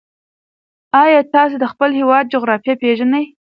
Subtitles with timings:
[1.01, 3.25] ایا تاسې د خپل هېواد جغرافیه پېژنئ؟